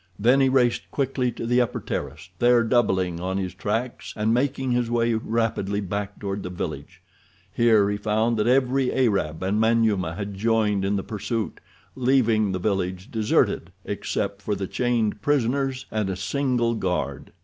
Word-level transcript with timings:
Then 0.17 0.41
he 0.41 0.49
raced 0.49 0.89
quickly 0.89 1.31
to 1.33 1.45
the 1.45 1.61
upper 1.61 1.79
terrace, 1.79 2.29
there 2.39 2.63
doubling 2.63 3.19
on 3.19 3.37
his 3.37 3.53
tracks 3.53 4.15
and 4.17 4.33
making 4.33 4.71
his 4.71 4.89
way 4.89 5.13
rapidly 5.13 5.79
back 5.79 6.19
toward 6.19 6.41
the 6.41 6.49
village. 6.49 7.03
Here 7.53 7.87
he 7.87 7.97
found 7.97 8.35
that 8.37 8.47
every 8.47 8.91
Arab 8.91 9.43
and 9.43 9.59
Manyuema 9.61 10.15
had 10.15 10.33
joined 10.33 10.83
in 10.83 10.95
the 10.95 11.03
pursuit, 11.03 11.59
leaving 11.95 12.51
the 12.51 12.57
village 12.57 13.11
deserted 13.11 13.71
except 13.85 14.41
for 14.41 14.55
the 14.55 14.65
chained 14.65 15.21
prisoners 15.21 15.85
and 15.91 16.09
a 16.09 16.15
single 16.15 16.73
guard. 16.73 17.31